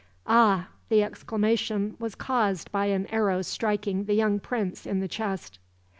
"Ah!" 0.25 0.69
the 0.89 1.03
exclamation 1.03 1.95
was 1.99 2.15
caused 2.15 2.71
by 2.71 2.87
an 2.87 3.05
arrow 3.13 3.43
striking 3.43 4.05
the 4.05 4.15
young 4.15 4.39
prince 4.39 4.87
in 4.87 4.99
the 4.99 5.07
chest. 5.07 5.59